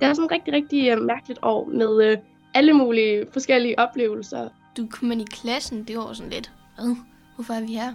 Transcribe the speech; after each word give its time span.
Det 0.00 0.08
er 0.08 0.14
sådan 0.14 0.24
et 0.24 0.30
rigtig, 0.30 0.54
rigtig 0.54 0.90
øh, 0.90 1.02
mærkeligt 1.02 1.38
år 1.42 1.64
med 1.64 2.04
øh, 2.04 2.18
alle 2.54 2.72
mulige 2.72 3.26
forskellige 3.32 3.78
oplevelser. 3.78 4.48
Du 4.76 4.86
kom 4.90 5.12
ind 5.12 5.20
i 5.20 5.24
klassen, 5.24 5.84
det 5.84 5.98
var 5.98 6.12
sådan 6.12 6.32
lidt, 6.32 6.52
hvad? 6.76 6.96
Hvorfor 7.34 7.54
er 7.54 7.60
vi 7.60 7.74
her? 7.74 7.92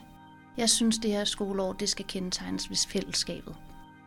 Jeg 0.58 0.70
synes, 0.70 0.98
det 0.98 1.12
her 1.12 1.24
skoleår, 1.24 1.74
det 1.74 1.90
skal 1.90 2.06
kendetegnes 2.08 2.70
ved 2.70 2.78
fællesskabet. 2.88 3.56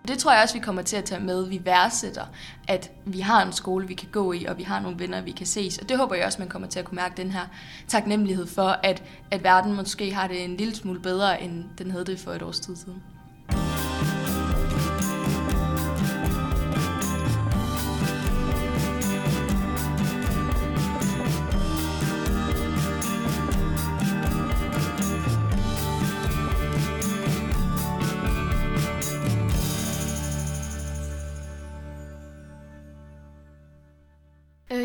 Det 0.08 0.18
tror 0.18 0.32
jeg 0.32 0.42
også, 0.42 0.54
vi 0.54 0.60
kommer 0.60 0.82
til 0.82 0.96
at 0.96 1.04
tage 1.04 1.20
med. 1.20 1.48
Vi 1.48 1.60
værdsætter, 1.64 2.24
at 2.68 2.92
vi 3.04 3.20
har 3.20 3.46
en 3.46 3.52
skole, 3.52 3.88
vi 3.88 3.94
kan 3.94 4.08
gå 4.12 4.32
i, 4.32 4.44
og 4.44 4.58
vi 4.58 4.62
har 4.62 4.80
nogle 4.80 4.98
venner, 4.98 5.20
vi 5.20 5.30
kan 5.30 5.46
ses. 5.46 5.78
Og 5.78 5.88
det 5.88 5.98
håber 5.98 6.14
jeg 6.14 6.26
også, 6.26 6.38
man 6.38 6.48
kommer 6.48 6.68
til 6.68 6.78
at 6.78 6.84
kunne 6.84 6.96
mærke 6.96 7.16
den 7.16 7.30
her 7.30 7.46
taknemmelighed 7.88 8.46
for, 8.46 8.68
at, 8.82 9.02
at 9.30 9.44
verden 9.44 9.76
måske 9.76 10.14
har 10.14 10.28
det 10.28 10.44
en 10.44 10.56
lille 10.56 10.74
smule 10.74 11.00
bedre, 11.00 11.42
end 11.42 11.64
den 11.78 11.90
havde 11.90 12.04
det 12.04 12.18
for 12.18 12.30
et 12.30 12.42
års 12.42 12.60
tid 12.60 12.76
siden. 12.76 13.02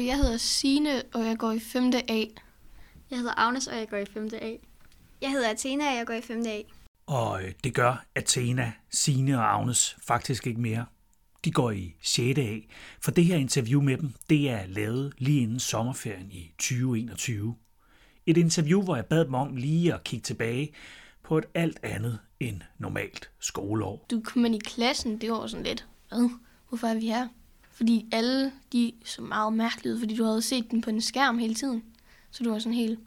Jeg 0.10 0.18
hedder 0.18 0.38
Sine 0.38 1.04
og 1.14 1.26
jeg 1.26 1.38
går 1.38 1.52
i 1.52 1.60
5. 1.60 1.92
A. 2.08 2.24
Jeg 3.12 3.18
hedder 3.18 3.34
Agnes, 3.38 3.68
og 3.68 3.78
jeg 3.78 3.90
går 3.90 3.98
i 3.98 4.06
5. 4.06 4.30
A. 4.42 4.52
Jeg 5.22 5.32
hedder 5.32 5.50
Athena, 5.50 5.90
og 5.90 5.96
jeg 5.96 6.08
går 6.08 6.14
i 6.14 6.22
5. 6.22 6.44
A. 6.48 6.62
Og 7.08 7.44
øh, 7.44 7.52
det 7.64 7.74
gør 7.74 8.06
Athena, 8.16 8.72
Sine 8.90 9.38
og 9.38 9.56
Agnes 9.56 9.98
faktisk 10.08 10.48
ikke 10.48 10.62
mere. 10.62 10.86
De 11.46 11.52
går 11.52 11.72
i 11.72 11.96
6. 12.02 12.40
A, 12.40 12.58
for 13.02 13.12
det 13.12 13.26
her 13.26 13.36
interview 13.36 13.82
med 13.82 13.98
dem, 13.98 14.14
det 14.30 14.50
er 14.50 14.66
lavet 14.68 15.14
lige 15.18 15.42
inden 15.42 15.60
sommerferien 15.60 16.32
i 16.32 16.54
2021. 16.58 17.56
Et 18.26 18.38
interview, 18.38 18.82
hvor 18.82 18.96
jeg 18.96 19.06
bad 19.06 19.26
dem 19.26 19.34
om 19.34 19.56
lige 19.56 19.94
at 19.94 20.04
kigge 20.04 20.24
tilbage 20.24 20.74
på 21.24 21.38
et 21.38 21.46
alt 21.54 21.80
andet 21.84 22.20
end 22.40 22.62
normalt 22.78 23.30
skoleår. 23.40 24.06
Du 24.12 24.22
kom 24.26 24.46
ind 24.46 24.56
i 24.56 24.60
klassen, 24.60 25.22
det 25.22 25.32
var 25.32 25.48
sådan 25.48 25.66
lidt, 25.66 25.88
hvad? 26.10 26.30
Hvorfor 26.70 26.88
er 26.88 26.96
vi 26.96 27.08
her? 27.08 27.28
Fordi 27.80 28.06
alle, 28.12 28.52
de 28.74 28.94
så 29.06 29.22
meget 29.22 29.54
mærkeligt 29.54 29.94
ud, 29.94 30.00
fordi 30.00 30.16
du 30.16 30.24
havde 30.24 30.42
set 30.42 30.72
den 30.72 30.82
på 30.82 30.90
en 30.90 31.02
skærm 31.02 31.38
hele 31.38 31.56
tiden. 31.56 31.84
Så 32.32 32.44
du 32.44 32.52
var 32.52 32.60
sådan 32.60 32.74
helt, 32.74 33.00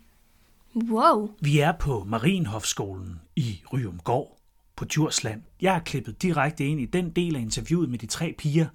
wow. 0.77 1.31
Vi 1.41 1.59
er 1.59 1.73
på 1.73 2.05
Marienhofskolen 2.05 3.20
i 3.37 3.61
Ryumgård 3.73 4.39
på 4.77 4.84
Djursland. 4.84 5.42
Jeg 5.61 5.73
har 5.73 5.81
klippet 5.81 6.23
direkte 6.23 6.67
ind 6.67 6.81
i 6.81 6.84
den 6.84 7.11
del 7.11 7.37
af 7.37 7.41
interviewet 7.41 7.91
med 7.91 7.98
de 7.98 8.06
tre 8.06 8.34
piger, 8.39 8.67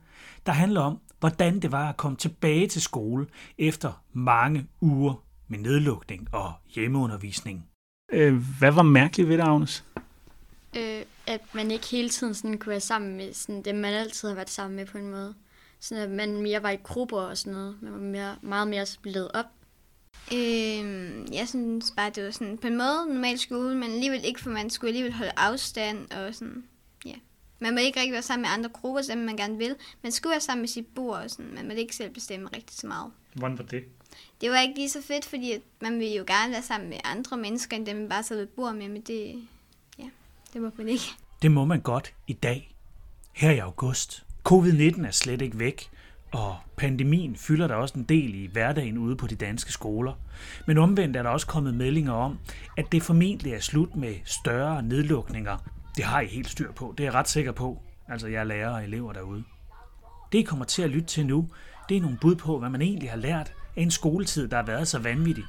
der 0.45 0.52
handler 0.52 0.81
om, 0.81 1.00
hvordan 1.20 1.59
det 1.59 1.72
var 1.72 1.89
at 1.89 1.98
komme 1.98 2.17
tilbage 2.17 2.67
til 2.67 2.82
skole 2.82 3.28
efter 3.58 4.04
mange 4.14 4.67
uger 4.82 5.23
med 5.48 5.59
nedlukning 5.59 6.28
og 6.32 6.54
hjemmeundervisning. 6.76 7.66
Øh, 8.11 8.44
hvad 8.59 8.72
var 8.72 8.84
mærkeligt 8.84 9.30
ved 9.30 9.38
det, 9.38 9.44
Agnes? 9.44 9.84
Øh, 10.78 11.02
at 11.28 11.42
man 11.54 11.72
ikke 11.72 11.88
hele 11.88 12.09
tiden 12.09 12.34
sådan 12.34 12.58
kunne 12.58 12.72
være 12.72 12.80
sammen 12.80 13.17
med 13.17 13.34
sådan 13.34 13.61
dem, 13.61 13.76
man 13.76 13.94
altid 13.94 14.28
har 14.28 14.36
været 14.36 14.50
sammen 14.50 14.76
med 14.76 14.86
på 14.86 14.98
en 14.98 15.11
måde. 15.11 15.34
Sådan 15.80 16.03
at 16.03 16.09
man 16.09 16.42
mere 16.42 16.64
var 16.64 16.70
i 16.70 16.75
grupper 16.75 17.17
og 17.17 17.38
sådan 17.38 17.53
noget. 17.53 17.78
Man 17.81 17.92
var 17.92 18.00
mere, 18.00 18.36
meget 18.42 18.67
mere 18.67 18.86
splittet 18.86 19.31
op. 19.31 19.45
Øhm, 20.33 21.28
jeg 21.33 21.47
synes 21.47 21.94
bare, 21.97 22.09
det 22.09 22.25
var 22.25 22.31
sådan 22.31 22.58
på 22.58 22.67
en 22.67 22.78
måde 22.78 23.06
normal 23.08 23.39
skole, 23.39 23.75
men 23.75 23.92
alligevel 23.92 24.25
ikke, 24.25 24.39
for 24.39 24.50
man 24.50 24.70
skulle 24.70 24.89
alligevel 24.89 25.14
holde 25.14 25.31
afstand 25.38 26.11
og 26.11 26.36
sådan, 26.36 26.64
ja. 27.05 27.14
Man 27.59 27.73
må 27.73 27.80
ikke 27.80 28.00
rigtig 28.00 28.14
være 28.14 28.22
sammen 28.22 28.42
med 28.42 28.50
andre 28.50 28.70
grupper, 28.70 29.02
som 29.02 29.17
man 29.17 29.38
gerne 29.38 29.58
vil. 29.58 29.75
Man 30.02 30.11
skulle 30.11 30.31
være 30.31 30.42
sammen 30.42 30.61
med 30.61 30.67
sit 30.67 30.88
bord 30.95 31.17
og 31.17 31.30
sådan, 31.30 31.53
man 31.53 31.67
må 31.67 31.73
ikke 31.73 31.95
selv 31.95 32.14
bestemme 32.14 32.50
rigtig 32.55 32.78
så 32.78 32.88
meget. 32.88 33.11
Hvordan 33.33 33.58
var 33.58 33.64
det? 33.64 33.83
Det 34.42 34.50
var 34.50 34.59
ikke 34.59 34.75
lige 34.75 34.89
så 34.89 35.02
fedt, 35.02 35.26
fordi 35.26 35.52
at 35.52 35.61
man 35.82 35.99
ville 35.99 36.16
jo 36.16 36.23
gerne 36.27 36.54
være 36.54 36.61
sammen 36.61 36.89
med 36.89 36.98
andre 37.04 37.37
mennesker, 37.37 37.77
end 37.77 37.86
dem 37.86 37.95
man 37.95 38.10
bare 38.10 38.23
sad 38.23 38.37
ved 38.37 38.48
bord 38.48 38.76
med, 38.76 38.89
men 38.89 39.02
det, 39.02 39.48
ja, 39.99 40.10
det 40.54 40.61
må 40.61 40.71
man 40.77 40.87
ikke. 40.87 41.05
Det 41.42 41.52
må 41.52 41.66
man 41.66 41.82
godt 41.82 42.14
i 42.27 42.33
dag, 42.33 42.76
her 43.33 43.52
i 43.52 43.58
august. 43.58 44.23
Covid-19 44.52 45.08
er 45.08 45.12
slet 45.12 45.42
ikke 45.42 45.60
væk, 45.60 45.90
og 46.32 46.56
pandemien 46.78 47.36
fylder 47.36 47.68
der 47.68 47.76
også 47.76 47.94
en 47.98 48.04
del 48.04 48.36
i 48.36 48.50
hverdagen 48.52 48.98
ude 48.98 49.16
på 49.16 49.28
de 49.28 49.36
danske 49.36 49.72
skoler. 49.72 50.14
Men 50.68 50.78
omvendt 50.78 51.16
er 51.18 51.24
der 51.24 51.30
også 51.30 51.48
kommet 51.48 51.74
meldinger 51.74 52.14
om, 52.14 52.40
at 52.78 52.92
det 52.92 53.04
formentlig 53.04 53.54
er 53.54 53.60
slut 53.60 53.96
med 53.96 54.16
større 54.26 54.84
nedlukninger. 54.84 55.58
Det 55.98 56.06
har 56.06 56.22
I 56.22 56.26
helt 56.26 56.50
styr 56.50 56.72
på, 56.72 56.94
det 56.98 57.04
er 57.04 57.08
jeg 57.08 57.14
ret 57.14 57.30
sikker 57.30 57.52
på. 57.52 57.82
Altså 58.08 58.28
jeg 58.28 58.40
er 58.40 58.44
lærer 58.44 58.70
og 58.70 58.84
elever 58.84 59.14
derude. 59.14 59.44
Det 60.32 60.38
I 60.38 60.42
kommer 60.42 60.66
til 60.66 60.82
at 60.82 60.90
lytte 60.90 61.08
til 61.08 61.26
nu, 61.26 61.50
det 61.90 61.98
er 61.98 62.02
nogle 62.02 62.18
bud 62.22 62.36
på, 62.36 62.60
hvad 62.60 62.70
man 62.70 62.82
egentlig 62.82 63.10
har 63.10 63.18
lært 63.18 63.54
af 63.76 63.82
en 63.82 63.92
skoletid, 63.92 64.48
der 64.48 64.58
har 64.58 64.66
været 64.66 64.88
så 64.88 65.00
vanvittig. 65.00 65.44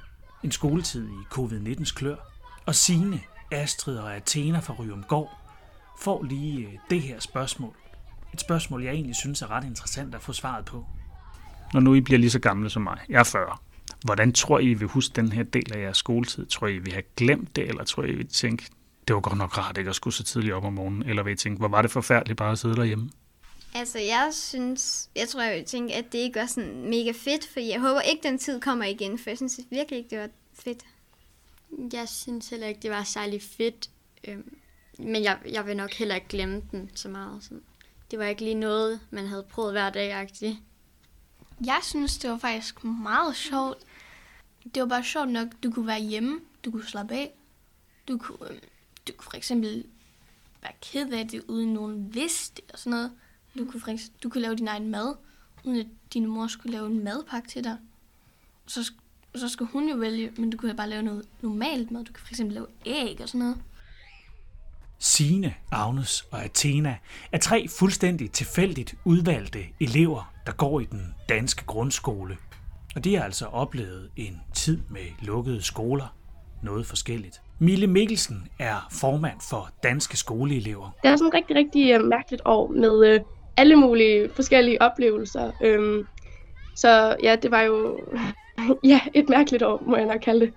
En 0.44 0.50
skoletid 0.50 1.08
i 1.08 1.34
covid-19's 1.34 1.94
klør. 1.94 2.16
Og 2.66 2.74
Signe, 2.74 3.20
Astrid 3.52 3.98
og 3.98 4.16
Athena 4.16 4.58
fra 4.58 4.74
Ryumgård 4.74 5.38
får 6.00 6.22
lige 6.22 6.66
øh, 6.66 6.72
det 6.90 7.02
her 7.02 7.20
spørgsmål. 7.20 7.74
Et 8.34 8.40
spørgsmål, 8.40 8.84
jeg 8.84 8.92
egentlig 8.92 9.16
synes 9.16 9.42
er 9.42 9.50
ret 9.50 9.64
interessant 9.64 10.14
at 10.14 10.22
få 10.22 10.32
svaret 10.32 10.64
på. 10.64 10.86
Når 11.72 11.80
nu 11.80 11.94
I 11.94 12.00
bliver 12.00 12.18
lige 12.18 12.30
så 12.30 12.38
gamle 12.38 12.70
som 12.70 12.82
mig, 12.82 12.98
jeg 13.08 13.20
er 13.20 13.24
40, 13.24 13.56
hvordan 14.04 14.32
tror 14.32 14.58
I, 14.58 14.70
I 14.70 14.74
vil 14.74 14.88
huske 14.88 15.12
den 15.16 15.32
her 15.32 15.42
del 15.42 15.72
af 15.72 15.82
jeres 15.82 15.96
skoletid? 15.96 16.46
Tror 16.46 16.66
I, 16.66 16.74
I 16.74 16.78
vil 16.78 16.92
have 16.92 17.02
glemt 17.16 17.56
det, 17.56 17.68
eller 17.68 17.84
tror 17.84 18.02
I, 18.02 18.10
I 18.10 18.14
vil 18.14 18.28
tænke, 18.28 18.66
det 19.08 19.14
var 19.14 19.20
godt 19.20 19.38
nok 19.38 19.58
rart 19.58 19.78
ikke 19.78 19.90
at 19.90 19.96
skulle 19.96 20.14
så 20.14 20.24
tidligt 20.24 20.54
op 20.54 20.64
om 20.64 20.72
morgenen, 20.72 21.02
eller 21.02 21.22
vil 21.22 21.32
I 21.32 21.36
tænke, 21.36 21.58
hvor 21.58 21.68
var 21.68 21.82
det 21.82 21.90
forfærdeligt 21.90 22.36
bare 22.36 22.52
at 22.52 22.58
sidde 22.58 22.76
derhjemme? 22.76 23.10
Altså, 23.74 23.98
jeg 23.98 24.30
synes, 24.32 25.10
jeg 25.16 25.28
tror, 25.28 25.42
jeg 25.42 25.56
vil 25.56 25.64
tænke, 25.64 25.94
at 25.94 26.04
det 26.12 26.18
ikke 26.18 26.40
var 26.40 26.46
sådan 26.46 26.90
mega 26.90 27.12
fedt, 27.12 27.48
for 27.52 27.60
jeg 27.60 27.80
håber 27.80 28.00
ikke, 28.00 28.22
den 28.22 28.38
tid 28.38 28.60
kommer 28.60 28.84
igen, 28.84 29.18
for 29.18 29.30
jeg 29.30 29.36
synes 29.36 29.60
virkelig 29.70 29.98
ikke, 29.98 30.10
det 30.10 30.18
var 30.18 30.28
fedt. 30.54 30.84
Jeg 31.92 32.08
synes 32.08 32.48
heller 32.48 32.66
ikke, 32.66 32.80
det 32.80 32.90
var 32.90 33.02
særlig 33.02 33.42
fedt. 33.42 33.90
Øhm, 34.28 34.56
men 34.98 35.24
jeg, 35.24 35.38
jeg 35.52 35.66
vil 35.66 35.76
nok 35.76 35.92
heller 35.92 36.14
ikke 36.14 36.28
glemme 36.28 36.62
den 36.70 36.90
så 36.94 37.08
meget. 37.08 37.44
Sådan. 37.44 37.62
Det 38.10 38.18
var 38.18 38.24
ikke 38.24 38.42
lige 38.42 38.54
noget, 38.54 39.00
man 39.10 39.26
havde 39.26 39.42
prøvet 39.42 39.72
hver 39.72 39.90
dag 39.90 40.22
-agtigt. 40.22 40.56
Jeg 41.66 41.80
synes, 41.82 42.18
det 42.18 42.30
var 42.30 42.38
faktisk 42.38 42.84
meget 42.84 43.36
sjovt. 43.36 43.78
Det 44.74 44.82
var 44.82 44.88
bare 44.88 45.04
sjovt 45.04 45.30
nok, 45.30 45.48
du 45.62 45.70
kunne 45.70 45.86
være 45.86 46.00
hjemme, 46.00 46.40
du 46.64 46.70
kunne 46.70 46.86
slappe 46.86 47.14
af. 47.14 47.34
Du 48.08 48.18
kunne, 48.18 48.50
øhm, 48.50 48.58
du 49.08 49.12
kunne 49.16 49.30
for 49.30 49.36
eksempel 49.36 49.84
være 50.62 50.72
ked 50.82 51.12
af 51.12 51.28
det, 51.28 51.44
uden 51.48 51.74
nogen 51.74 52.14
vidste 52.14 52.62
og 52.72 52.78
sådan 52.78 52.90
noget. 52.90 53.12
Du 53.58 53.64
kunne, 53.70 53.80
for 53.80 53.88
eksempel, 53.88 54.22
du 54.22 54.28
kunne 54.28 54.42
lave 54.42 54.56
din 54.56 54.68
egen 54.68 54.88
mad, 54.90 55.14
uden 55.64 55.80
at 55.80 55.86
din 56.12 56.26
mor 56.26 56.46
skulle 56.46 56.72
lave 56.72 56.86
en 56.86 57.04
madpakke 57.04 57.48
til 57.48 57.64
dig. 57.64 57.78
Så, 58.66 58.92
så 59.34 59.48
skulle 59.48 59.70
hun 59.70 59.88
jo 59.88 59.96
vælge, 59.96 60.32
men 60.36 60.50
du 60.50 60.56
kunne 60.56 60.74
bare 60.74 60.88
lave 60.88 61.02
noget 61.02 61.28
normalt 61.40 61.90
mad. 61.90 62.04
Du 62.04 62.12
kan 62.12 62.22
for 62.24 62.32
eksempel 62.32 62.54
lave 62.54 62.66
æg 62.86 63.20
og 63.20 63.28
sådan 63.28 63.38
noget. 63.38 63.58
Signe, 65.00 65.54
Agnes 65.72 66.26
og 66.30 66.44
Athena 66.44 66.96
er 67.32 67.38
tre 67.38 67.68
fuldstændig 67.78 68.30
tilfældigt 68.30 68.94
udvalgte 69.04 69.58
elever, 69.80 70.32
der 70.46 70.52
går 70.52 70.80
i 70.80 70.84
den 70.84 71.14
danske 71.28 71.64
grundskole. 71.66 72.36
Og 72.96 73.04
de 73.04 73.16
har 73.16 73.24
altså 73.24 73.46
oplevet 73.46 74.10
en 74.16 74.40
tid 74.54 74.78
med 74.90 75.00
lukkede 75.22 75.62
skoler, 75.62 76.16
noget 76.62 76.86
forskelligt. 76.86 77.40
Mille 77.58 77.86
Mikkelsen 77.86 78.48
er 78.58 78.88
formand 78.92 79.36
for 79.50 79.70
Danske 79.82 80.16
Skoleelever. 80.16 80.90
Det 81.02 81.10
er 81.10 81.16
sådan 81.16 81.28
et 81.28 81.34
rigtig, 81.34 81.56
rigtig 81.56 81.92
øh, 81.92 82.04
mærkeligt 82.04 82.42
år 82.44 82.68
med 82.68 83.06
øh, 83.06 83.20
alle 83.56 83.76
mulige 83.76 84.30
forskellige 84.34 84.82
oplevelser. 84.82 85.52
Øhm, 85.60 86.06
så 86.76 87.16
ja, 87.22 87.36
det 87.42 87.50
var 87.50 87.62
jo 87.62 88.00
ja, 88.92 89.00
et 89.14 89.28
mærkeligt 89.28 89.62
år, 89.62 89.82
må 89.86 89.96
jeg 89.96 90.06
nok 90.06 90.20
kalde 90.20 90.40
det. 90.40 90.52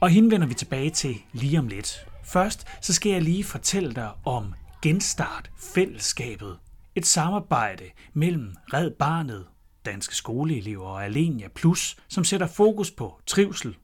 Og 0.00 0.08
hende 0.08 0.30
vender 0.30 0.46
vi 0.46 0.54
tilbage 0.54 0.90
til 0.90 1.16
lige 1.32 1.58
om 1.58 1.68
lidt. 1.68 2.07
Først 2.28 2.66
så 2.82 2.92
skal 2.92 3.12
jeg 3.12 3.22
lige 3.22 3.44
fortælle 3.44 3.94
dig 3.94 4.10
om 4.24 4.54
Genstart 4.82 5.50
Fællesskabet. 5.74 6.58
Et 6.94 7.06
samarbejde 7.06 7.84
mellem 8.12 8.56
Red 8.72 8.90
Barnet, 8.90 9.46
Danske 9.86 10.16
Skoleelever 10.16 10.86
og 10.86 11.04
Alenia 11.04 11.48
Plus, 11.48 11.96
som 12.08 12.24
sætter 12.24 12.46
fokus 12.46 12.90
på 12.90 13.20
trivsel 13.26 13.76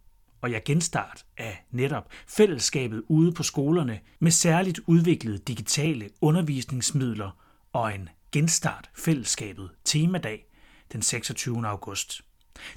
og 0.44 0.52
jeg 0.52 0.62
genstart 0.64 1.24
af 1.36 1.64
netop 1.70 2.08
fællesskabet 2.28 3.02
ude 3.08 3.32
på 3.32 3.42
skolerne 3.42 4.00
med 4.20 4.30
særligt 4.30 4.80
udviklede 4.86 5.38
digitale 5.38 6.10
undervisningsmidler 6.20 7.30
og 7.72 7.94
en 7.94 8.08
genstart 8.32 8.90
fællesskabet 8.94 9.70
temadag 9.84 10.46
den 10.92 11.02
26. 11.02 11.66
august. 11.68 12.22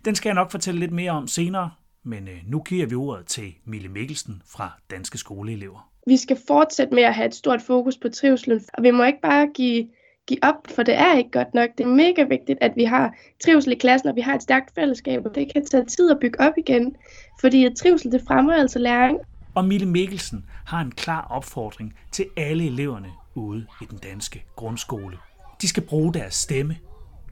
Den 0.05 0.15
skal 0.15 0.29
jeg 0.29 0.35
nok 0.35 0.51
fortælle 0.51 0.79
lidt 0.79 0.91
mere 0.91 1.11
om 1.11 1.27
senere, 1.27 1.71
men 2.03 2.27
øh, 2.27 2.37
nu 2.45 2.59
giver 2.59 2.85
vi 2.85 2.95
ordet 2.95 3.25
til 3.25 3.53
Mille 3.65 3.89
Mikkelsen 3.89 4.41
fra 4.45 4.71
Danske 4.91 5.17
Skoleelever. 5.17 5.91
Vi 6.07 6.17
skal 6.17 6.37
fortsætte 6.47 6.95
med 6.95 7.03
at 7.03 7.15
have 7.15 7.27
et 7.27 7.35
stort 7.35 7.61
fokus 7.61 7.97
på 7.97 8.09
trivselen, 8.09 8.61
og 8.73 8.83
vi 8.83 8.91
må 8.91 9.03
ikke 9.03 9.21
bare 9.21 9.47
give, 9.53 9.87
give 10.27 10.39
op, 10.41 10.67
for 10.75 10.83
det 10.83 10.95
er 10.95 11.17
ikke 11.17 11.31
godt 11.31 11.53
nok. 11.53 11.69
Det 11.77 11.83
er 11.83 11.87
mega 11.87 12.23
vigtigt, 12.23 12.57
at 12.61 12.71
vi 12.75 12.83
har 12.83 13.15
trivsel 13.43 13.71
i 13.71 13.75
klassen, 13.75 14.09
og 14.09 14.15
vi 14.15 14.21
har 14.21 14.35
et 14.35 14.41
stærkt 14.41 14.75
fællesskab, 14.75 15.25
og 15.25 15.35
det 15.35 15.53
kan 15.53 15.65
tage 15.65 15.85
tid 15.85 16.11
at 16.11 16.17
bygge 16.21 16.39
op 16.39 16.53
igen, 16.57 16.95
fordi 17.41 17.65
at 17.65 17.75
trivsel 17.75 18.11
det 18.11 18.21
fremmer 18.27 18.53
altså 18.53 18.79
læring. 18.79 19.19
Og 19.55 19.65
Mille 19.65 19.87
Mikkelsen 19.87 20.45
har 20.65 20.81
en 20.81 20.91
klar 20.91 21.27
opfordring 21.29 21.93
til 22.11 22.25
alle 22.37 22.65
eleverne 22.65 23.09
ude 23.35 23.65
i 23.81 23.85
den 23.85 23.97
danske 23.97 24.43
grundskole. 24.55 25.17
De 25.61 25.67
skal 25.67 25.83
bruge 25.83 26.13
deres 26.13 26.33
stemme, 26.33 26.77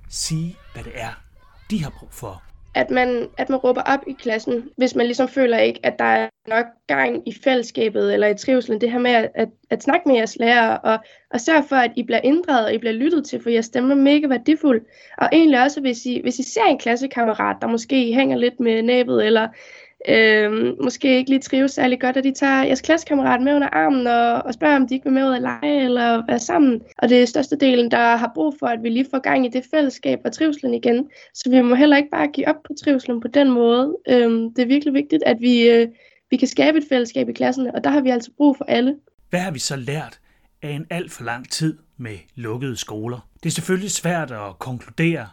sige, 0.09 0.55
hvad 0.73 0.83
det 0.83 0.93
er, 0.95 1.21
de 1.69 1.83
har 1.83 1.89
brug 1.99 2.09
for. 2.11 2.43
At 2.75 2.91
man, 2.91 3.27
at 3.37 3.49
man 3.49 3.59
råber 3.59 3.81
op 3.81 3.99
i 4.07 4.13
klassen, 4.19 4.69
hvis 4.77 4.95
man 4.95 5.05
ligesom 5.05 5.27
føler 5.27 5.57
ikke, 5.57 5.79
at 5.83 5.99
der 5.99 6.05
er 6.05 6.29
nok 6.47 6.65
gang 6.87 7.27
i 7.27 7.33
fællesskabet 7.43 8.13
eller 8.13 8.27
i 8.27 8.37
trivselen. 8.37 8.81
Det 8.81 8.91
her 8.91 8.99
med 8.99 9.11
at, 9.11 9.31
at, 9.35 9.49
at 9.69 9.83
snakke 9.83 10.07
med 10.07 10.15
jeres 10.15 10.37
lærere 10.39 10.77
og, 10.77 10.99
og 11.31 11.41
sørge 11.41 11.63
for, 11.69 11.75
at 11.75 11.91
I 11.95 12.03
bliver 12.03 12.21
inddraget 12.23 12.65
og 12.65 12.73
I 12.73 12.77
bliver 12.77 12.93
lyttet 12.93 13.25
til, 13.25 13.41
for 13.41 13.49
jeres 13.49 13.65
stemme 13.65 13.91
er 13.91 13.97
mega 13.97 14.27
værdifuld. 14.27 14.81
Og 15.17 15.29
egentlig 15.31 15.61
også, 15.61 15.81
hvis 15.81 16.05
I, 16.05 16.21
hvis 16.21 16.39
I 16.39 16.43
ser 16.43 16.65
en 16.65 16.77
klassekammerat, 16.77 17.55
der 17.61 17.67
måske 17.67 18.13
hænger 18.13 18.37
lidt 18.37 18.59
med 18.59 18.81
næbet 18.81 19.25
eller 19.25 19.47
øh, 20.07 20.73
måske 20.83 21.17
ikke 21.17 21.29
lige 21.29 21.39
trives 21.39 21.71
særlig 21.71 22.01
godt, 22.01 22.17
at 22.17 22.23
de 22.23 22.33
tager 22.33 22.63
jeres 22.63 22.81
klassekammerat 22.81 23.41
med 23.41 23.55
under 23.55 23.67
armen 23.67 24.07
og, 24.07 24.33
og 24.33 24.53
spørger, 24.53 24.75
om 24.75 24.87
de 24.87 24.93
ikke 24.93 25.03
vil 25.03 25.13
med 25.13 25.29
ud 25.29 25.35
at 25.35 25.41
lege 25.41 25.85
eller 25.85 26.25
være 26.27 26.39
sammen. 26.39 26.81
Og 26.97 27.09
det 27.09 27.21
er 27.21 27.25
største 27.25 27.55
delen, 27.55 27.91
der 27.91 28.15
har 28.15 28.31
brug 28.35 28.55
for, 28.59 28.67
at 28.67 28.83
vi 28.83 28.89
lige 28.89 29.07
får 29.11 29.19
gang 29.19 29.45
i 29.45 29.49
det 29.49 29.63
fællesskab 29.73 30.19
og 30.25 30.31
trivselen 30.31 30.73
igen. 30.73 31.09
Så 31.33 31.49
vi 31.49 31.61
må 31.61 31.75
heller 31.75 31.97
ikke 31.97 32.09
bare 32.11 32.27
give 32.27 32.47
op 32.47 32.63
på 32.67 32.73
trivselen 32.83 33.21
på 33.21 33.27
den 33.27 33.51
måde. 33.51 33.97
Øh, 34.09 34.31
det 34.55 34.59
er 34.59 34.65
virkelig 34.65 34.93
vigtigt, 34.93 35.23
at 35.25 35.37
vi, 35.39 35.69
øh, 35.69 35.87
vi 36.29 36.37
kan 36.37 36.47
skabe 36.47 36.77
et 36.77 36.85
fællesskab 36.89 37.29
i 37.29 37.33
klasserne, 37.33 37.75
og 37.75 37.83
der 37.83 37.89
har 37.89 38.01
vi 38.01 38.09
altså 38.09 38.31
brug 38.37 38.57
for 38.57 38.65
alle. 38.65 38.95
Hvad 39.29 39.39
har 39.39 39.51
vi 39.51 39.59
så 39.59 39.75
lært 39.75 40.19
af 40.61 40.69
en 40.69 40.85
alt 40.89 41.11
for 41.11 41.23
lang 41.23 41.51
tid 41.51 41.77
med 41.97 42.17
lukkede 42.35 42.77
skoler? 42.77 43.27
Det 43.43 43.49
er 43.49 43.53
selvfølgelig 43.53 43.91
svært 43.91 44.31
at 44.31 44.59
konkludere, 44.59 45.27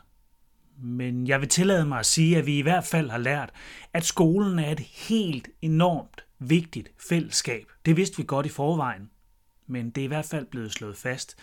men 0.83 1.27
jeg 1.27 1.41
vil 1.41 1.49
tillade 1.49 1.87
mig 1.87 1.99
at 1.99 2.07
sige, 2.07 2.39
at 2.39 2.47
vi 2.47 2.59
i 2.59 2.63
hvert 2.63 2.85
fald 2.85 3.11
har 3.11 3.19
lært, 3.19 3.51
at 3.93 4.05
skolen 4.05 4.59
er 4.59 4.71
et 4.71 4.81
helt 4.81 5.49
enormt 5.63 6.25
vigtigt 6.39 6.89
fællesskab. 7.09 7.67
Det 7.87 7.97
vidste 7.97 8.17
vi 8.17 8.25
godt 8.27 8.47
i 8.47 8.49
forvejen, 8.49 9.11
men 9.67 9.91
det 9.91 10.01
er 10.01 10.05
i 10.05 10.09
hvert 10.09 10.25
fald 10.25 10.47
blevet 10.47 10.73
slået 10.73 10.97
fast 10.97 11.37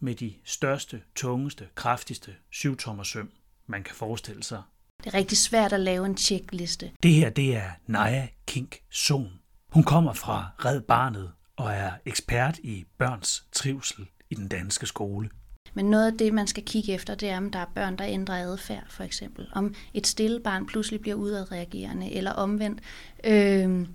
med 0.00 0.14
de 0.14 0.34
største, 0.44 1.02
tungeste, 1.14 1.68
kraftigste 1.74 2.34
syvtommersøm, 2.50 3.30
man 3.66 3.82
kan 3.82 3.94
forestille 3.94 4.42
sig. 4.42 4.62
Det 5.04 5.14
er 5.14 5.18
rigtig 5.18 5.38
svært 5.38 5.72
at 5.72 5.80
lave 5.80 6.06
en 6.06 6.16
checkliste. 6.16 6.90
Det 7.02 7.14
her, 7.14 7.30
det 7.30 7.56
er 7.56 7.70
Naja 7.86 8.28
Kink 8.46 8.76
Sohn. 8.90 9.32
Hun 9.68 9.82
kommer 9.82 10.12
fra 10.12 10.50
Red 10.64 10.80
Barnet 10.80 11.32
og 11.56 11.72
er 11.72 11.92
ekspert 12.04 12.58
i 12.58 12.84
børns 12.98 13.46
trivsel 13.52 14.06
i 14.30 14.34
den 14.34 14.48
danske 14.48 14.86
skole. 14.86 15.30
Men 15.74 15.90
noget 15.90 16.06
af 16.06 16.18
det, 16.18 16.34
man 16.34 16.46
skal 16.46 16.62
kigge 16.64 16.92
efter, 16.92 17.14
det 17.14 17.28
er, 17.28 17.36
om 17.36 17.50
der 17.50 17.58
er 17.58 17.66
børn, 17.74 17.96
der 17.96 18.04
ændrer 18.06 18.34
adfærd, 18.34 18.84
for 18.88 19.04
eksempel. 19.04 19.48
Om 19.52 19.74
et 19.94 20.06
stille 20.06 20.40
barn 20.40 20.66
pludselig 20.66 21.00
bliver 21.00 21.16
udadreagerende, 21.16 22.12
eller 22.12 22.30
omvendt. 22.30 22.80
Øh, 23.24 23.86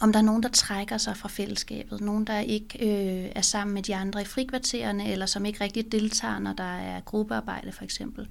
om 0.00 0.12
der 0.12 0.18
er 0.18 0.22
nogen, 0.24 0.42
der 0.42 0.48
trækker 0.48 0.98
sig 0.98 1.16
fra 1.16 1.28
fællesskabet, 1.28 2.00
nogen, 2.00 2.24
der 2.24 2.40
ikke 2.40 2.78
øh, 2.78 3.32
er 3.34 3.40
sammen 3.40 3.74
med 3.74 3.82
de 3.82 3.96
andre 3.96 4.22
i 4.22 4.24
frikvartererne, 4.24 5.12
eller 5.12 5.26
som 5.26 5.44
ikke 5.44 5.64
rigtig 5.64 5.92
deltager, 5.92 6.38
når 6.38 6.52
der 6.52 6.76
er 6.76 7.00
gruppearbejde 7.00 7.72
for 7.72 7.84
eksempel. 7.84 8.28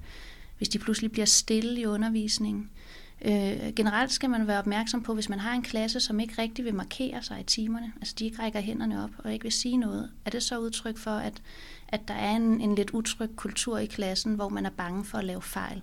Hvis 0.58 0.68
de 0.68 0.78
pludselig 0.78 1.12
bliver 1.12 1.26
stille 1.26 1.80
i 1.80 1.86
undervisningen. 1.86 2.62
Øh, 2.62 3.01
Øh, 3.24 3.74
generelt 3.76 4.12
skal 4.12 4.30
man 4.30 4.46
være 4.46 4.58
opmærksom 4.58 5.02
på, 5.02 5.14
hvis 5.14 5.28
man 5.28 5.38
har 5.38 5.52
en 5.52 5.62
klasse, 5.62 6.00
som 6.00 6.20
ikke 6.20 6.42
rigtig 6.42 6.64
vil 6.64 6.74
markere 6.74 7.22
sig 7.22 7.40
i 7.40 7.44
timerne, 7.44 7.92
altså 7.96 8.14
de 8.18 8.24
ikke 8.24 8.42
rækker 8.42 8.60
hænderne 8.60 9.04
op 9.04 9.10
og 9.18 9.32
ikke 9.32 9.42
vil 9.42 9.52
sige 9.52 9.76
noget, 9.76 10.10
er 10.24 10.30
det 10.30 10.42
så 10.42 10.58
udtryk 10.58 10.98
for, 10.98 11.10
at, 11.10 11.42
at 11.88 12.00
der 12.08 12.14
er 12.14 12.36
en, 12.36 12.60
en 12.60 12.74
lidt 12.74 12.90
utryg 12.90 13.30
kultur 13.36 13.78
i 13.78 13.86
klassen, 13.86 14.34
hvor 14.34 14.48
man 14.48 14.66
er 14.66 14.70
bange 14.70 15.04
for 15.04 15.18
at 15.18 15.24
lave 15.24 15.42
fejl. 15.42 15.82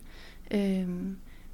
Øh, 0.52 0.88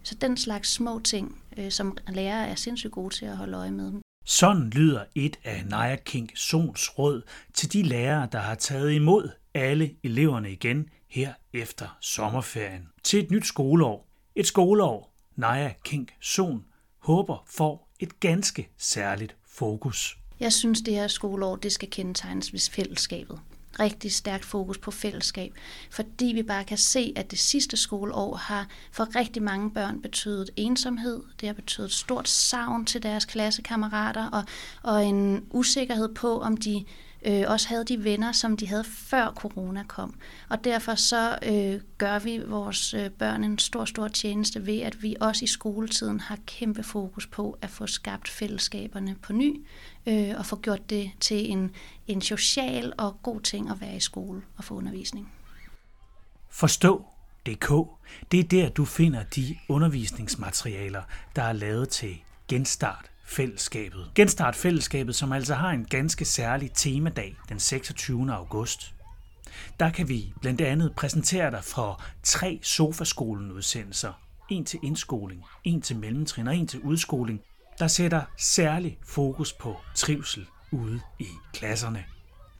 så 0.04 0.16
den 0.16 0.38
slags 0.38 0.70
små 0.70 1.00
ting, 1.00 1.42
øh, 1.58 1.72
som 1.72 1.98
lærere 2.08 2.48
er 2.48 2.56
sindssygt 2.56 2.94
gode 2.94 3.14
til 3.14 3.26
at 3.26 3.38
holde 3.38 3.58
øje 3.58 3.72
med. 3.72 3.94
Sådan 4.26 4.70
lyder 4.70 5.04
et 5.16 5.40
af 5.44 5.64
Naja 5.70 5.96
King 5.96 6.32
Sons 6.36 7.00
råd 7.00 7.22
til 7.54 7.74
de 7.74 7.84
lærere, 7.84 8.28
der 8.32 8.40
har 8.40 8.56
taget 8.56 8.92
imod 8.94 9.30
alle 9.54 9.96
eleverne 10.04 10.52
igen 10.52 10.90
her 11.10 11.34
efter 11.54 11.98
sommerferien 12.02 12.88
til 13.04 13.20
et 13.24 13.32
nyt 13.32 13.46
skoleår. 13.46 14.08
Et 14.36 14.48
skoleår, 14.48 15.15
Naja 15.36 15.74
King 15.84 16.10
Son 16.22 16.66
håber 17.00 17.44
får 17.48 17.90
et 18.00 18.20
ganske 18.20 18.70
særligt 18.78 19.36
fokus. 19.48 20.18
Jeg 20.40 20.54
synes, 20.54 20.82
det 20.82 20.94
her 20.94 21.08
skoleår 21.08 21.56
det 21.56 21.72
skal 21.72 21.90
kendetegnes 21.90 22.54
ved 22.54 22.72
fællesskabet. 22.72 23.40
Rigtig 23.80 24.14
stærkt 24.14 24.46
fokus 24.46 24.78
på 24.78 24.92
fællesskab, 24.92 25.54
fordi 25.92 26.26
vi 26.26 26.44
bare 26.44 26.64
kan 26.64 26.78
se, 26.78 27.14
at 27.16 27.32
det 27.32 27.40
sidste 27.40 27.78
skoleår 27.78 28.36
har 28.36 28.68
for 28.92 29.16
rigtig 29.16 29.44
mange 29.44 29.72
børn 29.72 30.02
betydet 30.02 30.50
ensomhed. 30.56 31.24
Det 31.40 31.50
har 31.50 31.54
betydet 31.54 31.92
stort 31.92 32.28
savn 32.28 32.86
til 32.86 33.04
deres 33.04 33.26
klassekammerater 33.26 34.30
og, 34.30 34.44
og 34.84 35.06
en 35.06 35.46
usikkerhed 35.50 36.14
på, 36.14 36.42
om 36.42 36.58
de 36.58 36.86
øh, 37.26 37.44
også 37.48 37.68
havde 37.68 37.86
de 37.86 38.04
venner, 38.04 38.32
som 38.32 38.58
de 38.58 38.68
havde 38.68 38.84
før 38.84 39.32
corona 39.36 39.84
kom. 39.88 40.14
Og 40.50 40.64
derfor 40.64 40.96
så 40.96 41.38
øh, 41.44 41.82
gør 41.98 42.20
vi 42.20 42.42
vores 42.48 42.94
øh, 42.94 43.10
børn 43.10 43.44
en 43.44 43.60
stor, 43.60 43.86
stor 43.86 44.08
tjeneste 44.08 44.66
ved, 44.66 44.80
at 44.82 45.04
vi 45.04 45.16
også 45.22 45.46
i 45.46 45.48
skoletiden 45.48 46.20
har 46.20 46.38
kæmpe 46.46 46.84
fokus 46.84 47.28
på 47.28 47.58
at 47.62 47.70
få 47.70 47.88
skabt 47.88 48.30
fællesskaberne 48.30 49.16
på 49.22 49.34
ny, 49.34 49.66
øh, 50.06 50.34
og 50.38 50.46
få 50.46 50.56
gjort 50.56 50.90
det 50.90 51.12
til 51.20 51.52
en, 51.52 51.72
en 52.08 52.22
social 52.22 52.94
og 52.98 53.20
god 53.24 53.42
ting 53.42 53.70
at 53.70 53.82
være 53.82 53.96
i 53.96 54.00
skole 54.00 54.42
og 54.58 54.64
få 54.64 54.74
undervisning. 54.74 55.32
Forstå.dk, 56.50 57.70
det 58.32 58.40
er 58.40 58.44
der, 58.44 58.70
du 58.70 58.86
finder 58.86 59.24
de 59.24 59.58
undervisningsmaterialer, 59.70 61.02
der 61.36 61.44
er 61.44 61.54
lavet 61.54 61.90
til 61.90 62.18
Genstart 62.48 63.12
Fællesskabet. 63.26 64.12
Genstart 64.16 64.56
Fællesskabet, 64.56 65.16
som 65.16 65.32
altså 65.32 65.56
har 65.56 65.70
en 65.70 65.86
ganske 65.86 66.26
særlig 66.26 66.72
temadag 66.74 67.36
den 67.50 67.60
26. 67.60 68.34
august. 68.34 68.96
Der 69.80 69.90
kan 69.90 70.10
vi 70.10 70.34
blandt 70.42 70.62
andet 70.62 70.94
præsentere 70.96 71.52
dig 71.52 71.64
for 71.64 72.04
tre 72.24 72.60
Sofaskolen-udsendelser. 72.64 74.14
En 74.50 74.66
til 74.66 74.80
indskoling, 74.84 75.44
en 75.64 75.82
til 75.82 75.96
mellemtrin 75.98 76.48
og 76.48 76.56
en 76.56 76.68
til 76.68 76.80
udskoling, 76.80 77.42
der 77.80 77.88
sætter 77.88 78.22
særlig 78.38 78.98
fokus 79.08 79.54
på 79.54 79.78
trivsel 79.96 80.48
ude 80.72 81.02
i 81.20 81.28
klasserne. 81.54 82.04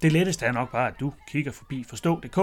Det 0.02 0.12
letteste 0.12 0.46
er 0.46 0.52
nok 0.52 0.72
bare, 0.72 0.88
at 0.88 1.00
du 1.00 1.14
kigger 1.28 1.52
forbi 1.52 1.86
forstå.dk, 1.90 2.40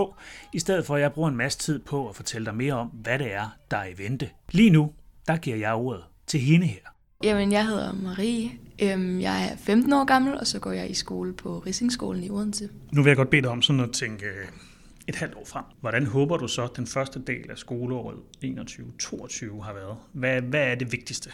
i 0.53 0.59
stedet 0.59 0.87
for 0.87 0.97
at 0.97 1.03
jeg 1.03 1.13
bruger 1.13 1.29
en 1.29 1.37
masse 1.37 1.59
tid 1.59 1.79
på 1.79 2.09
at 2.09 2.17
fortælle 2.17 2.45
dig 2.45 2.55
mere 2.55 2.75
om, 2.75 2.89
hvad 2.89 3.19
det 3.19 3.33
er, 3.33 3.49
der 3.71 3.77
er 3.77 3.87
i 3.87 3.99
vente. 3.99 4.31
Lige 4.51 4.71
nu, 4.71 4.93
der 5.27 5.37
giver 5.37 5.57
jeg 5.57 5.75
ordet 5.75 6.05
til 6.27 6.41
hende 6.41 6.67
her. 6.67 6.92
Jamen, 7.23 7.53
jeg 7.53 7.67
hedder 7.67 7.93
Marie. 7.93 8.51
Øhm, 8.83 9.21
jeg 9.21 9.49
er 9.53 9.57
15 9.57 9.93
år 9.93 10.05
gammel, 10.05 10.39
og 10.39 10.47
så 10.47 10.59
går 10.59 10.73
jeg 10.73 10.91
i 10.91 10.95
skole 10.95 11.33
på 11.33 11.59
Rissingskolen 11.59 12.25
i 12.25 12.31
Odense. 12.31 12.69
Nu 12.93 13.03
vil 13.03 13.11
jeg 13.11 13.17
godt 13.17 13.31
bede 13.31 13.43
dig 13.43 13.51
om 13.51 13.63
sådan 13.63 13.81
at 13.81 13.93
tænke 13.93 14.27
øh, 14.27 14.49
et 15.09 15.17
halvt 15.17 15.35
år 15.35 15.45
frem. 15.47 15.65
Hvordan 15.81 16.07
håber 16.07 16.37
du 16.37 16.49
så, 16.49 16.63
at 16.63 16.77
den 16.77 16.87
første 16.87 17.23
del 17.27 17.51
af 17.51 17.59
skoleåret 17.59 18.17
21-22 18.45 19.63
har 19.63 19.73
været? 19.73 19.97
Hvad, 20.13 20.43
hvad 20.43 20.61
er 20.61 20.75
det 20.75 20.93
vigtigste? 20.93 21.31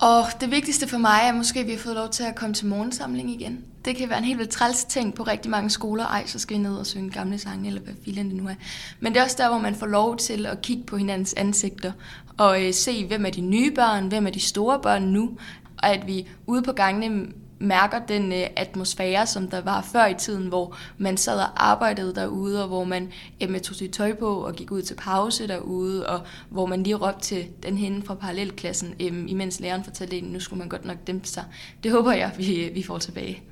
Og 0.00 0.24
det 0.40 0.50
vigtigste 0.50 0.88
for 0.88 0.98
mig 0.98 1.20
er 1.22 1.32
måske, 1.32 1.60
at 1.60 1.66
vi 1.66 1.70
har 1.70 1.78
fået 1.78 1.94
lov 1.94 2.10
til 2.10 2.24
at 2.24 2.34
komme 2.34 2.54
til 2.54 2.66
morgensamling 2.66 3.30
igen. 3.30 3.64
Det 3.84 3.96
kan 3.96 4.08
være 4.08 4.18
en 4.18 4.24
helt 4.24 4.38
vildt 4.38 4.50
træls 4.50 4.84
ting 4.84 5.14
på 5.14 5.22
rigtig 5.22 5.50
mange 5.50 5.70
skoler. 5.70 6.06
Ej, 6.06 6.26
så 6.26 6.38
skal 6.38 6.56
vi 6.56 6.62
ned 6.62 6.76
og 6.76 6.86
synge 6.86 7.10
gamle 7.10 7.38
sange, 7.38 7.66
eller 7.68 7.80
hvad 7.80 7.94
filen 8.04 8.30
det 8.30 8.36
nu 8.36 8.48
er. 8.48 8.54
Men 9.00 9.12
det 9.12 9.20
er 9.20 9.24
også 9.24 9.36
der, 9.38 9.48
hvor 9.48 9.58
man 9.58 9.74
får 9.74 9.86
lov 9.86 10.16
til 10.16 10.46
at 10.46 10.62
kigge 10.62 10.84
på 10.84 10.96
hinandens 10.96 11.34
ansigter, 11.34 11.92
og 12.38 12.64
øh, 12.64 12.74
se, 12.74 13.06
hvem 13.06 13.26
er 13.26 13.30
de 13.30 13.40
nye 13.40 13.70
børn, 13.70 14.08
hvem 14.08 14.26
er 14.26 14.30
de 14.30 14.40
store 14.40 14.80
børn 14.82 15.02
nu, 15.02 15.30
og 15.78 15.88
at 15.88 16.06
vi 16.06 16.28
ude 16.46 16.62
på 16.62 16.72
gangene 16.72 17.26
mærker 17.58 17.98
den 17.98 18.32
øh, 18.32 18.46
atmosfære, 18.56 19.26
som 19.26 19.48
der 19.48 19.60
var 19.60 19.82
før 19.82 20.06
i 20.06 20.14
tiden, 20.14 20.46
hvor 20.46 20.76
man 20.98 21.16
sad 21.16 21.38
og 21.38 21.70
arbejdede 21.70 22.14
derude, 22.14 22.62
og 22.62 22.68
hvor 22.68 22.84
man 22.84 23.12
øh, 23.42 23.60
tog 23.60 23.76
sit 23.76 23.90
tøj 23.90 24.14
på 24.14 24.26
og 24.26 24.54
gik 24.54 24.70
ud 24.70 24.82
til 24.82 24.94
pause 24.94 25.48
derude, 25.48 26.06
og 26.06 26.20
hvor 26.50 26.66
man 26.66 26.82
lige 26.82 26.94
råbte 26.94 27.20
til 27.20 27.46
den 27.62 27.78
hende 27.78 28.06
fra 28.06 28.14
parallelklassen, 28.14 28.94
øh, 29.00 29.24
imens 29.26 29.60
læreren 29.60 29.84
fortalte 29.84 30.18
en, 30.18 30.24
nu 30.24 30.40
skulle 30.40 30.58
man 30.58 30.68
godt 30.68 30.84
nok 30.84 30.96
dæmpe 31.06 31.26
sig. 31.26 31.44
Det 31.82 31.92
håber 31.92 32.12
jeg, 32.12 32.32
vi, 32.36 32.64
øh, 32.64 32.74
vi 32.74 32.82
får 32.82 32.98
tilbage. 32.98 33.42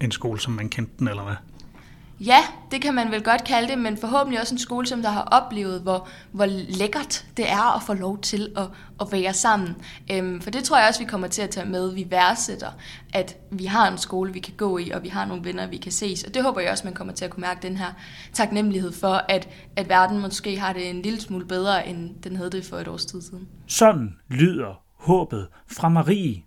En 0.00 0.10
skole, 0.10 0.40
som 0.40 0.52
man 0.52 0.68
kendte 0.68 0.92
den, 0.98 1.08
eller 1.08 1.22
hvad? 1.22 1.36
Ja, 2.20 2.38
det 2.70 2.82
kan 2.82 2.94
man 2.94 3.10
vel 3.10 3.22
godt 3.22 3.44
kalde 3.44 3.68
det, 3.68 3.78
men 3.78 3.96
forhåbentlig 3.96 4.40
også 4.40 4.54
en 4.54 4.58
skole, 4.58 4.86
som 4.86 5.02
der 5.02 5.10
har 5.10 5.22
oplevet, 5.22 5.80
hvor, 5.80 6.08
hvor 6.32 6.46
lækkert 6.78 7.26
det 7.36 7.50
er 7.50 7.76
at 7.76 7.82
få 7.82 7.94
lov 7.94 8.20
til 8.20 8.52
at, 8.56 8.66
at 9.00 9.12
være 9.12 9.34
sammen. 9.34 9.76
Øhm, 10.12 10.40
for 10.40 10.50
det 10.50 10.64
tror 10.64 10.78
jeg 10.78 10.88
også, 10.88 11.00
vi 11.00 11.06
kommer 11.06 11.26
til 11.28 11.42
at 11.42 11.50
tage 11.50 11.66
med. 11.66 11.94
Vi 11.94 12.06
værdsætter, 12.10 12.70
at 13.14 13.36
vi 13.50 13.64
har 13.64 13.90
en 13.90 13.98
skole, 13.98 14.32
vi 14.32 14.40
kan 14.40 14.54
gå 14.56 14.78
i, 14.78 14.90
og 14.90 15.02
vi 15.02 15.08
har 15.08 15.24
nogle 15.24 15.44
venner, 15.44 15.66
vi 15.66 15.76
kan 15.76 15.92
ses. 15.92 16.24
Og 16.24 16.34
det 16.34 16.42
håber 16.42 16.60
jeg 16.60 16.70
også, 16.70 16.84
man 16.84 16.94
kommer 16.94 17.12
til 17.12 17.24
at 17.24 17.30
kunne 17.30 17.40
mærke 17.40 17.62
den 17.62 17.76
her 17.76 17.92
taknemmelighed 18.32 18.92
for, 18.92 19.24
at, 19.28 19.48
at 19.76 19.88
verden 19.88 20.20
måske 20.20 20.58
har 20.58 20.72
det 20.72 20.90
en 20.90 21.02
lille 21.02 21.20
smule 21.20 21.46
bedre, 21.46 21.88
end 21.88 22.22
den 22.22 22.36
havde 22.36 22.50
det 22.50 22.64
for 22.64 22.76
et 22.76 22.88
års 22.88 23.04
tid 23.04 23.22
siden. 23.22 23.48
Sådan 23.66 24.16
lyder 24.28 24.82
håbet 24.94 25.48
fra 25.66 25.88
Marie, 25.88 26.42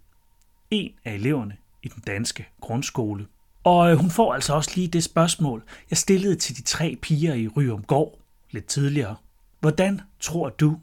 en 0.72 0.92
af 1.06 1.14
eleverne 1.14 1.56
i 1.84 1.88
den 1.88 2.04
danske 2.08 2.48
grundskole. 2.62 3.26
Og 3.64 3.92
øh, 3.92 3.98
hun 3.98 4.10
får 4.10 4.34
altså 4.34 4.54
også 4.54 4.72
lige 4.76 4.88
det 4.88 5.04
spørgsmål, 5.04 5.64
jeg 5.90 5.98
stillede 5.98 6.36
til 6.36 6.58
de 6.58 6.62
tre 6.62 6.98
piger 7.02 7.34
i 7.34 7.48
Ryumgård 7.48 8.20
lidt 8.52 8.66
tidligere. 8.66 9.16
Hvordan 9.60 10.02
tror 10.20 10.50
du, 10.50 10.78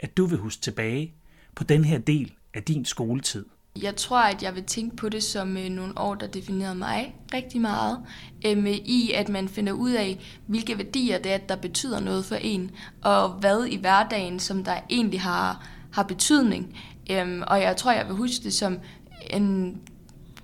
at 0.00 0.16
du 0.16 0.26
vil 0.26 0.38
huske 0.38 0.62
tilbage 0.62 1.14
på 1.54 1.64
den 1.64 1.84
her 1.84 1.98
del 1.98 2.32
af 2.54 2.62
din 2.62 2.84
skoletid? 2.84 3.44
Jeg 3.82 3.96
tror, 3.96 4.20
at 4.20 4.42
jeg 4.42 4.54
vil 4.54 4.64
tænke 4.64 4.96
på 4.96 5.08
det 5.08 5.22
som 5.22 5.56
øh, 5.56 5.68
nogle 5.68 5.98
år, 5.98 6.14
der 6.14 6.26
definerede 6.26 6.74
mig 6.74 7.14
rigtig 7.34 7.60
meget. 7.60 7.98
Øh, 8.46 8.66
I 8.66 9.12
at 9.14 9.28
man 9.28 9.48
finder 9.48 9.72
ud 9.72 9.90
af, 9.90 10.18
hvilke 10.46 10.78
værdier 10.78 11.18
det 11.18 11.32
er, 11.32 11.38
der 11.38 11.56
betyder 11.56 12.00
noget 12.00 12.24
for 12.24 12.34
en, 12.34 12.70
og 13.02 13.28
hvad 13.28 13.64
i 13.64 13.76
hverdagen, 13.76 14.40
som 14.40 14.64
der 14.64 14.76
egentlig 14.90 15.20
har, 15.20 15.68
har 15.92 16.02
betydning. 16.02 16.78
Øh, 17.10 17.42
og 17.46 17.60
jeg 17.60 17.76
tror, 17.76 17.92
jeg 17.92 18.06
vil 18.06 18.16
huske 18.16 18.44
det 18.44 18.54
som 18.54 18.78
en 19.30 19.78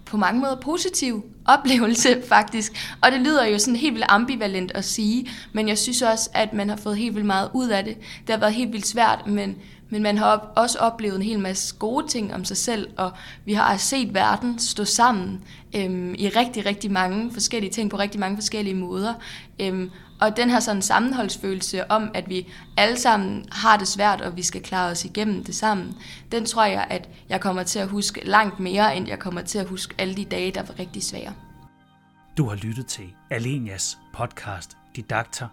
på 0.05 0.17
mange 0.17 0.41
måder 0.41 0.61
positiv 0.61 1.25
oplevelse 1.59 2.23
faktisk. 2.29 2.97
Og 3.01 3.13
det 3.13 3.21
lyder 3.21 3.45
jo 3.45 3.59
sådan 3.59 3.77
helt 3.77 3.95
vildt 3.95 4.07
ambivalent 4.09 4.73
at 4.75 4.85
sige, 4.85 5.31
men 5.53 5.69
jeg 5.69 5.79
synes 5.79 6.03
også, 6.03 6.31
at 6.35 6.53
man 6.53 6.69
har 6.69 6.77
fået 6.77 6.97
helt 6.97 7.15
vildt 7.15 7.27
meget 7.27 7.51
ud 7.55 7.69
af 7.69 7.85
det. 7.85 7.97
Det 8.27 8.31
har 8.31 8.39
været 8.39 8.55
helt 8.55 8.73
vildt 8.73 8.87
svært, 8.87 9.27
men, 9.27 9.57
men 9.91 10.03
man 10.03 10.19
har 10.19 10.53
også 10.57 10.79
oplevet 10.79 11.17
en 11.17 11.23
hel 11.23 11.39
masse 11.39 11.77
gode 11.79 12.09
ting 12.09 12.35
om 12.35 12.45
sig 12.45 12.57
selv, 12.57 12.91
og 12.97 13.13
vi 13.45 13.53
har 13.53 13.77
set 13.77 14.15
verden 14.15 14.59
stå 14.59 14.85
sammen 14.85 15.45
øhm, 15.77 16.15
i 16.19 16.29
rigtig, 16.29 16.67
rigtig 16.67 16.91
mange 16.93 17.33
forskellige 17.33 17.71
ting 17.71 17.91
på 17.91 17.99
rigtig 17.99 18.21
mange 18.21 18.37
forskellige 18.37 18.75
måder. 18.75 19.15
Øhm, 19.61 19.91
og 20.21 20.37
den 20.37 20.51
her 20.51 20.61
sådan 20.61 20.83
sammenholdsfølelse 20.83 21.91
om, 21.91 22.11
at 22.15 22.29
vi 22.29 22.49
alle 22.77 22.99
sammen 22.99 23.45
har 23.53 23.77
det 23.77 23.89
svært, 23.89 24.21
og 24.21 24.37
vi 24.37 24.43
skal 24.43 24.63
klare 24.63 24.91
os 24.91 25.05
igennem 25.05 25.45
det 25.45 25.55
sammen, 25.55 25.97
den 26.33 26.45
tror 26.45 26.65
jeg, 26.65 26.87
at 26.91 27.09
jeg 27.29 27.41
kommer 27.41 27.63
til 27.63 27.79
at 27.79 27.89
huske 27.89 28.25
langt 28.25 28.61
mere, 28.61 28.97
end 28.97 29.09
jeg 29.09 29.19
kommer 29.19 29.43
til 29.43 29.59
at 29.59 29.69
huske 29.69 29.95
alle 29.99 30.15
de 30.15 30.25
dage, 30.25 30.51
der 30.51 30.63
var 30.63 30.79
rigtig 30.79 31.03
svære. 31.03 31.33
Du 32.37 32.49
har 32.49 32.57
lyttet 32.57 32.87
til 32.87 33.05
Alenias 33.31 33.99
podcast 34.13 34.77
Didakter. 34.97 35.49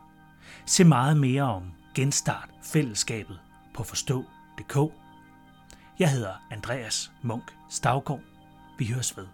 Se 0.65 0.83
meget 0.83 1.17
mere 1.17 1.43
om 1.43 1.63
Genstart 1.95 2.49
Fællesskabet 2.63 3.39
på 3.77 3.83
forstå.dk. 3.83 4.75
Jeg 5.99 6.11
hedder 6.11 6.33
Andreas 6.51 7.11
Munk 7.21 7.55
Stavgaard. 7.69 8.21
Vi 8.77 8.85
høres 8.85 9.17
ved. 9.17 9.27